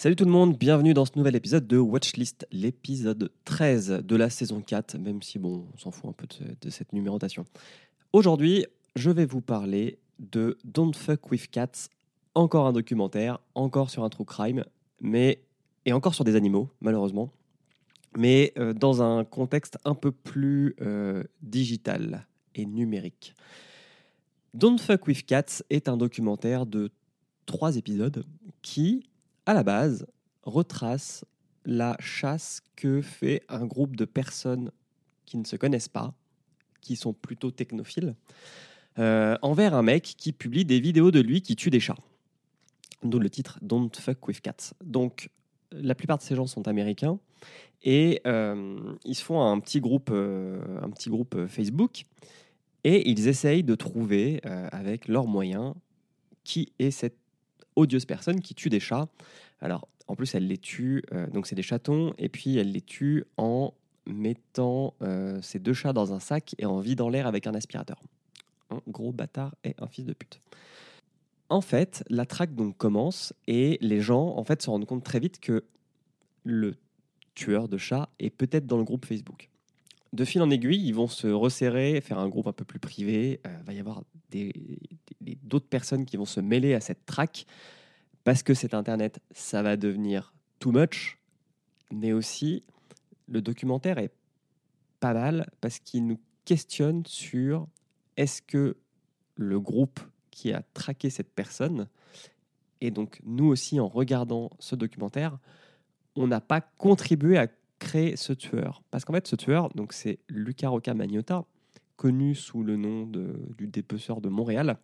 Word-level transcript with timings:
Salut 0.00 0.14
tout 0.14 0.26
le 0.26 0.30
monde, 0.30 0.56
bienvenue 0.56 0.94
dans 0.94 1.04
ce 1.04 1.10
nouvel 1.16 1.34
épisode 1.34 1.66
de 1.66 1.76
Watchlist, 1.76 2.46
l'épisode 2.52 3.32
13 3.44 4.04
de 4.04 4.14
la 4.14 4.30
saison 4.30 4.60
4, 4.60 4.96
même 4.96 5.22
si 5.22 5.40
bon, 5.40 5.66
on 5.74 5.76
s'en 5.76 5.90
fout 5.90 6.08
un 6.08 6.12
peu 6.12 6.28
de, 6.60 6.70
cette 6.70 6.92
numérotation. 6.92 7.44
Aujourd'hui, 8.12 8.64
je 8.94 9.10
vais 9.10 9.26
vous 9.26 9.40
parler 9.40 9.98
de 10.20 10.56
Don't 10.62 10.94
Fuck 10.94 11.32
With 11.32 11.50
Cats, 11.50 11.88
encore 12.36 12.68
un 12.68 12.72
documentaire, 12.72 13.40
encore 13.56 13.90
sur 13.90 14.04
un 14.04 14.08
true 14.08 14.24
crime, 14.24 14.64
mais 15.00 15.42
et 15.84 15.92
encore 15.92 16.14
sur 16.14 16.22
des 16.22 16.36
animaux, 16.36 16.70
malheureusement, 16.80 17.32
mais 18.16 18.52
euh, 18.56 18.72
dans 18.74 19.02
un 19.02 19.24
contexte 19.24 19.78
un 19.84 19.96
peu 19.96 20.12
plus 20.12 20.76
euh, 20.80 21.24
digital 21.42 22.28
et 22.54 22.66
numérique. 22.66 23.34
Don't 24.54 24.78
Fuck 24.78 25.08
With 25.08 25.26
Cats 25.26 25.64
est 25.70 25.88
un 25.88 25.96
documentaire 25.96 26.66
de 26.66 26.92
trois 27.46 27.76
épisodes 27.76 28.24
qui, 28.62 29.02
à 29.48 29.54
la 29.54 29.62
base, 29.62 30.06
retrace 30.42 31.24
la 31.64 31.96
chasse 32.00 32.60
que 32.76 33.00
fait 33.00 33.42
un 33.48 33.64
groupe 33.64 33.96
de 33.96 34.04
personnes 34.04 34.70
qui 35.24 35.38
ne 35.38 35.44
se 35.44 35.56
connaissent 35.56 35.88
pas, 35.88 36.12
qui 36.82 36.96
sont 36.96 37.14
plutôt 37.14 37.50
technophiles, 37.50 38.14
euh, 38.98 39.38
envers 39.40 39.72
un 39.72 39.80
mec 39.80 40.02
qui 40.02 40.34
publie 40.34 40.66
des 40.66 40.80
vidéos 40.80 41.10
de 41.10 41.20
lui 41.20 41.40
qui 41.40 41.56
tue 41.56 41.70
des 41.70 41.80
chats. 41.80 41.96
D'où 43.02 43.18
le 43.18 43.30
titre 43.30 43.58
Don't 43.62 43.88
Fuck 43.98 44.28
With 44.28 44.42
Cats. 44.42 44.74
Donc, 44.84 45.30
la 45.72 45.94
plupart 45.94 46.18
de 46.18 46.22
ces 46.22 46.34
gens 46.34 46.46
sont 46.46 46.68
américains 46.68 47.18
et 47.82 48.20
euh, 48.26 48.78
ils 49.06 49.14
se 49.14 49.24
font 49.24 49.40
un 49.40 49.58
petit 49.60 49.80
groupe, 49.80 50.10
euh, 50.12 50.60
un 50.82 50.90
petit 50.90 51.08
groupe 51.08 51.46
Facebook 51.46 52.04
et 52.84 53.08
ils 53.08 53.28
essayent 53.28 53.64
de 53.64 53.74
trouver 53.74 54.42
avec 54.42 55.08
leurs 55.08 55.26
moyens 55.26 55.72
qui 56.44 56.70
est 56.78 56.90
cette 56.90 57.16
odieuse 57.78 58.04
personne 58.04 58.40
qui 58.40 58.54
tue 58.54 58.68
des 58.68 58.80
chats. 58.80 59.08
Alors, 59.60 59.88
en 60.06 60.16
plus, 60.16 60.34
elle 60.34 60.46
les 60.46 60.58
tue, 60.58 61.02
euh, 61.12 61.26
donc 61.28 61.46
c'est 61.46 61.54
des 61.54 61.62
chatons, 61.62 62.14
et 62.18 62.28
puis 62.28 62.56
elle 62.56 62.72
les 62.72 62.80
tue 62.80 63.24
en 63.36 63.74
mettant 64.06 64.94
euh, 65.02 65.40
ces 65.42 65.58
deux 65.58 65.74
chats 65.74 65.92
dans 65.92 66.12
un 66.12 66.20
sac 66.20 66.54
et 66.58 66.66
en 66.66 66.80
vidant 66.80 67.08
l'air 67.08 67.26
avec 67.26 67.46
un 67.46 67.54
aspirateur. 67.54 68.00
Un 68.70 68.80
gros 68.88 69.12
bâtard 69.12 69.54
et 69.64 69.74
un 69.78 69.86
fils 69.86 70.04
de 70.04 70.12
pute. 70.14 70.40
En 71.50 71.60
fait, 71.60 72.04
la 72.10 72.26
traque 72.26 72.54
donc 72.54 72.76
commence 72.76 73.32
et 73.46 73.78
les 73.80 74.00
gens 74.00 74.36
en 74.36 74.44
fait 74.44 74.60
se 74.60 74.68
rendent 74.68 74.84
compte 74.86 75.04
très 75.04 75.20
vite 75.20 75.40
que 75.40 75.64
le 76.44 76.74
tueur 77.34 77.68
de 77.68 77.78
chats 77.78 78.08
est 78.18 78.30
peut-être 78.30 78.66
dans 78.66 78.76
le 78.76 78.84
groupe 78.84 79.06
Facebook. 79.06 79.48
De 80.12 80.24
fil 80.24 80.40
en 80.42 80.50
aiguille, 80.50 80.86
ils 80.86 80.94
vont 80.94 81.06
se 81.06 81.26
resserrer, 81.26 82.00
faire 82.00 82.18
un 82.18 82.28
groupe 82.28 82.46
un 82.46 82.52
peu 82.52 82.64
plus 82.64 82.78
privé. 82.78 83.40
Il 83.44 83.66
va 83.66 83.72
y 83.72 83.78
avoir 83.78 84.02
des- 84.30 84.78
d'autres 85.42 85.68
personnes 85.68 86.04
qui 86.04 86.16
vont 86.16 86.24
se 86.24 86.40
mêler 86.40 86.74
à 86.74 86.80
cette 86.80 87.04
traque 87.06 87.46
parce 88.24 88.42
que 88.42 88.54
cet 88.54 88.74
Internet, 88.74 89.20
ça 89.30 89.62
va 89.62 89.76
devenir 89.76 90.32
too 90.58 90.72
much. 90.72 91.18
Mais 91.90 92.12
aussi, 92.12 92.64
le 93.26 93.40
documentaire 93.40 93.98
est 93.98 94.12
pas 95.00 95.14
mal 95.14 95.50
parce 95.60 95.78
qu'il 95.78 96.06
nous 96.06 96.20
questionne 96.44 97.04
sur 97.06 97.66
est-ce 98.16 98.42
que 98.42 98.76
le 99.36 99.60
groupe 99.60 100.00
qui 100.30 100.52
a 100.52 100.62
traqué 100.74 101.10
cette 101.10 101.32
personne, 101.32 101.88
et 102.80 102.90
donc 102.90 103.20
nous 103.24 103.46
aussi 103.46 103.80
en 103.80 103.88
regardant 103.88 104.50
ce 104.58 104.76
documentaire, 104.76 105.38
on 106.16 106.26
n'a 106.26 106.40
pas 106.40 106.60
contribué 106.60 107.38
à 107.38 107.48
créer 107.78 108.16
ce 108.16 108.32
tueur. 108.32 108.82
Parce 108.90 109.04
qu'en 109.04 109.12
fait, 109.12 109.26
ce 109.26 109.36
tueur, 109.36 109.68
donc 109.70 109.92
c'est 109.92 110.18
Luca 110.28 110.68
Rocca 110.68 110.94
Magnotta, 110.94 111.44
connu 111.96 112.34
sous 112.34 112.62
le 112.62 112.76
nom 112.76 113.06
de- 113.06 113.40
du 113.56 113.66
dépeceur 113.66 114.20
de 114.20 114.28
Montréal, 114.28 114.78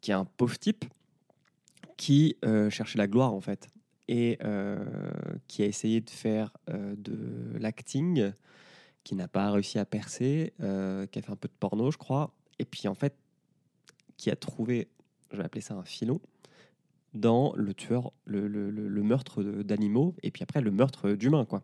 qui 0.00 0.10
est 0.10 0.14
un 0.14 0.24
pauvre 0.24 0.58
type 0.58 0.84
qui 1.96 2.36
euh, 2.44 2.70
cherchait 2.70 2.98
la 2.98 3.06
gloire 3.06 3.34
en 3.34 3.40
fait 3.40 3.68
et 4.08 4.38
euh, 4.42 4.84
qui 5.46 5.62
a 5.62 5.66
essayé 5.66 6.00
de 6.00 6.10
faire 6.10 6.50
euh, 6.68 6.94
de 6.96 7.58
l'acting, 7.58 8.32
qui 9.04 9.14
n'a 9.14 9.28
pas 9.28 9.50
réussi 9.50 9.78
à 9.78 9.84
percer, 9.84 10.52
qui 10.58 11.18
a 11.18 11.22
fait 11.22 11.30
un 11.30 11.36
peu 11.36 11.48
de 11.48 11.54
porno, 11.58 11.90
je 11.90 11.98
crois, 11.98 12.32
et 12.58 12.64
puis 12.64 12.88
en 12.88 12.94
fait, 12.94 13.14
qui 14.16 14.30
a 14.30 14.36
trouvé, 14.36 14.88
je 15.30 15.36
vais 15.36 15.44
appeler 15.44 15.60
ça 15.60 15.74
un 15.74 15.84
filon, 15.84 16.20
dans 17.14 17.52
le 17.56 19.02
meurtre 19.02 19.42
d'animaux, 19.42 20.14
et 20.22 20.30
puis 20.30 20.42
après 20.42 20.60
le 20.60 20.70
meurtre 20.70 21.12
d'humains, 21.12 21.44
quoi. 21.44 21.62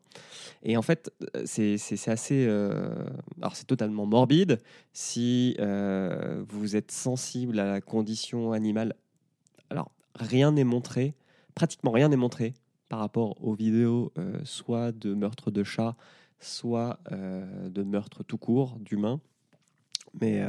Et 0.62 0.77
en 0.77 0.83
fait, 0.83 1.12
euh, 1.37 1.43
c'est 1.47 2.09
assez. 2.09 2.47
euh, 2.47 3.07
alors, 3.41 3.55
c'est 3.55 3.67
totalement 3.67 4.06
morbide. 4.06 4.61
Si 4.93 5.56
euh, 5.61 6.45
vous 6.49 6.77
êtes 6.77 6.91
sensible 6.91 7.61
à 7.61 7.67
la 7.67 7.81
condition 7.81 8.53
animale, 8.53 8.95
alors 9.71 9.91
rien 10.15 10.53
n'est 10.53 10.65
montré, 10.65 11.15
pratiquement 11.55 11.93
rien 11.93 12.09
n'est 12.09 12.17
montré 12.17 12.55
par 12.89 12.99
rapport 13.01 13.43
aux 13.45 13.55
vidéos, 13.55 14.12
soit 14.45 14.93
de 14.93 15.12
meurtre 15.12 15.51
de 15.51 15.65
chats, 15.65 15.97
soit 16.39 17.01
de 17.11 17.83
meurtre 17.83 18.23
tout 18.23 18.39
court 18.39 18.79
d'humains. 18.79 19.21
Mais 20.21 20.41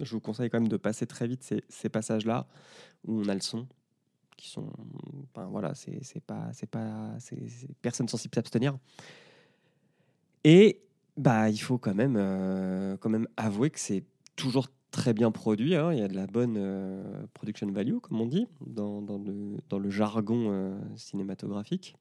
je 0.00 0.10
vous 0.10 0.18
conseille 0.18 0.50
quand 0.50 0.58
même 0.58 0.68
de 0.68 0.76
passer 0.76 1.06
très 1.06 1.28
vite 1.28 1.48
ces 1.68 1.88
passages-là 1.88 2.48
où 3.06 3.20
on 3.20 3.28
a 3.28 3.34
le 3.34 3.40
son 3.40 3.68
qui 4.38 4.48
sont 4.48 4.70
enfin 5.24 5.46
voilà 5.50 5.74
c'est 5.74 6.22
pas 6.24 6.48
c'est 6.54 6.70
pas 6.70 7.18
personne 7.82 8.08
sensible 8.08 8.34
s'abstenir 8.34 8.78
et 10.44 10.80
bah 11.18 11.50
il 11.50 11.58
faut 11.58 11.76
quand 11.76 11.94
même 11.94 12.14
euh, 12.16 12.96
quand 12.96 13.10
même 13.10 13.28
avouer 13.36 13.68
que 13.68 13.80
c'est 13.80 14.04
toujours 14.36 14.68
très 14.92 15.12
bien 15.12 15.30
produit 15.30 15.74
hein. 15.74 15.92
il 15.92 15.98
y 15.98 16.02
a 16.02 16.08
de 16.08 16.14
la 16.14 16.26
bonne 16.26 16.54
euh, 16.56 17.26
production 17.34 17.70
value 17.70 17.98
comme 17.98 18.20
on 18.20 18.26
dit 18.26 18.46
dans, 18.64 19.02
dans 19.02 19.18
le 19.18 19.58
dans 19.68 19.80
le 19.80 19.90
jargon 19.90 20.50
euh, 20.52 20.78
cinématographique 20.94 21.96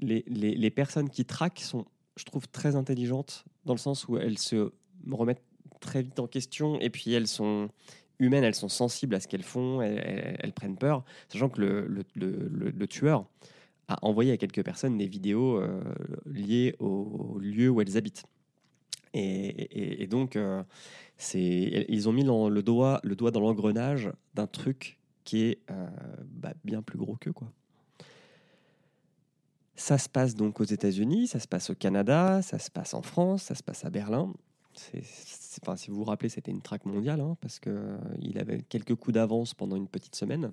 les, 0.00 0.24
les, 0.26 0.54
les 0.54 0.70
personnes 0.70 1.10
qui 1.10 1.26
traquent 1.26 1.60
sont 1.60 1.84
je 2.16 2.24
trouve 2.24 2.48
très 2.48 2.74
intelligentes 2.74 3.44
dans 3.66 3.74
le 3.74 3.78
sens 3.78 4.08
où 4.08 4.16
elles 4.16 4.38
se 4.38 4.72
remettent 5.10 5.44
très 5.80 6.02
vite 6.02 6.18
en 6.18 6.26
question 6.26 6.80
et 6.80 6.88
puis 6.88 7.12
elles 7.12 7.28
sont 7.28 7.68
humaines, 8.18 8.44
elles 8.44 8.54
sont 8.54 8.68
sensibles 8.68 9.14
à 9.14 9.20
ce 9.20 9.28
qu'elles 9.28 9.42
font, 9.42 9.80
elles, 9.82 10.52
prennent 10.52 10.76
peur, 10.76 11.04
sachant 11.28 11.48
que 11.48 11.60
le, 11.60 12.86
tueur 12.86 13.26
a 13.88 13.98
envoyé 14.02 14.32
à 14.32 14.36
quelques 14.36 14.62
personnes 14.62 14.98
des 14.98 15.06
vidéos 15.06 15.56
euh, 15.56 15.80
liées 16.26 16.74
au, 16.78 17.38
lieu 17.38 17.68
où 17.68 17.80
elles 17.80 17.96
habitent. 17.96 18.24
Et, 19.14 20.06
donc, 20.06 20.36
euh, 20.36 20.62
ils 21.34 22.08
ont 22.08 22.12
mis 22.12 22.24
le 22.24 22.60
doigt, 22.60 23.00
le 23.02 23.16
dans 23.16 23.40
l'engrenage 23.40 24.10
d'un 24.34 24.46
truc 24.46 24.98
qui 25.24 25.42
est 25.42 25.58
euh, 25.70 25.86
bah, 26.24 26.52
bien 26.64 26.82
plus 26.82 26.98
gros 26.98 27.16
qu'eux, 27.16 27.32
quoi. 27.32 27.50
Ça 29.74 29.96
se 29.96 30.08
passe 30.08 30.34
donc 30.34 30.60
aux 30.60 30.64
États-Unis, 30.64 31.28
ça 31.28 31.38
se 31.38 31.46
passe 31.46 31.70
au 31.70 31.74
Canada, 31.74 32.42
ça 32.42 32.58
se 32.58 32.68
passe 32.68 32.94
en 32.94 33.02
France, 33.02 33.44
ça 33.44 33.54
se 33.54 33.62
passe 33.62 33.84
à 33.84 33.90
Berlin. 33.90 34.32
Enfin, 35.62 35.76
si 35.76 35.90
vous 35.90 35.96
vous 35.96 36.04
rappelez, 36.04 36.28
c'était 36.28 36.50
une 36.50 36.62
traque 36.62 36.86
mondiale, 36.86 37.20
hein, 37.20 37.36
parce 37.40 37.58
qu'il 37.58 38.38
avait 38.38 38.62
quelques 38.62 38.94
coups 38.94 39.14
d'avance 39.14 39.54
pendant 39.54 39.76
une 39.76 39.88
petite 39.88 40.14
semaine, 40.14 40.52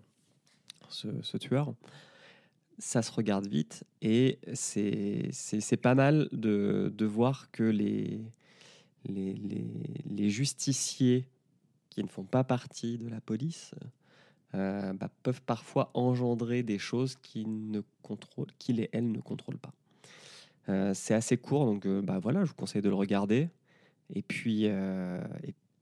ce, 0.89 1.37
tueur. 1.37 1.73
Ça 2.77 3.01
se 3.01 3.11
regarde 3.11 3.47
vite, 3.47 3.83
et 4.01 4.39
c'est 4.53 5.79
pas 5.81 5.95
mal 5.95 6.27
de, 6.31 7.05
voir 7.05 7.51
que 7.51 7.63
les, 7.63 8.21
justiciers 10.29 11.27
qui 11.89 12.03
ne 12.03 12.09
font 12.09 12.25
pas 12.25 12.43
partie 12.43 12.97
de 12.97 13.07
la 13.07 13.21
police 13.21 13.71
euh, 14.53 14.93
bah, 14.93 15.09
peuvent 15.23 15.41
parfois 15.41 15.91
engendrer 15.93 16.63
des 16.63 16.79
choses 16.79 17.15
qu'ils 17.21 17.71
ne 17.71 17.81
et 18.69 18.89
elles 18.91 19.11
ne 19.11 19.19
contrôlent 19.19 19.57
pas. 19.57 19.73
Euh, 20.69 20.93
c'est 20.93 21.13
assez 21.13 21.37
court, 21.37 21.65
donc 21.65 21.85
euh, 21.85 22.01
bah, 22.01 22.19
voilà, 22.19 22.43
je 22.43 22.49
vous 22.49 22.55
conseille 22.55 22.81
de 22.81 22.89
le 22.89 22.95
regarder. 22.95 23.49
Et 24.13 24.21
puis, 24.21 24.63
euh, 24.65 25.19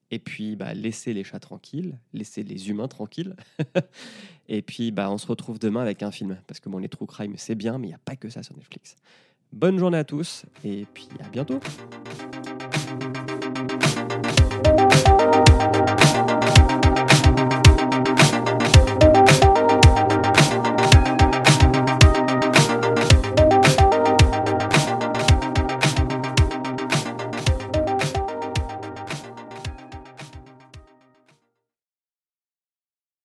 et, 0.10 0.20
puis 0.20 0.56
bah, 0.56 0.74
laissez 0.74 1.14
les 1.14 1.24
chats 1.24 1.40
tranquilles, 1.40 1.98
laissez 2.14 2.44
les 2.44 2.70
humains 2.70 2.88
tranquilles. 2.88 3.36
et 4.48 4.62
puis, 4.62 4.92
bah, 4.92 5.12
on 5.12 5.18
se 5.18 5.28
retrouve 5.28 5.60
demain 5.60 5.82
avec 5.82 6.04
un 6.04 6.12
film. 6.12 6.38
Parce 6.48 6.60
que 6.60 6.70
bon, 6.70 6.78
les 6.78 6.90
true 6.90 7.08
crime, 7.08 7.34
c'est 7.38 7.56
bien, 7.56 7.78
mais 7.78 7.88
il 7.88 7.92
n'y 7.92 7.96
a 7.96 8.02
pas 8.04 8.16
que 8.16 8.30
ça 8.30 8.44
sur 8.44 8.56
Netflix. 8.56 8.96
Bonne 9.52 9.78
journée 9.78 10.00
à 10.00 10.04
tous, 10.04 10.46
et 10.64 10.86
puis 10.94 11.10
à 11.24 11.30
bientôt. 11.30 11.60